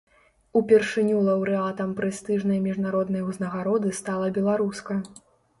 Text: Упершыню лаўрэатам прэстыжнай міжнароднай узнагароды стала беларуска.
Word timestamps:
Упершыню 0.59 1.19
лаўрэатам 1.27 1.93
прэстыжнай 2.01 2.63
міжнароднай 2.65 3.27
узнагароды 3.29 3.95
стала 4.01 4.33
беларуска. 4.39 4.99